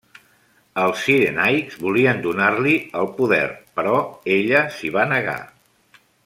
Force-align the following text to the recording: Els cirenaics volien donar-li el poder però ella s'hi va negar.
Els 0.83 1.01
cirenaics 1.07 1.75
volien 1.87 2.23
donar-li 2.23 2.73
el 3.03 3.11
poder 3.19 3.43
però 3.81 3.95
ella 4.39 4.65
s'hi 4.79 4.93
va 4.97 5.07
negar. 5.15 5.37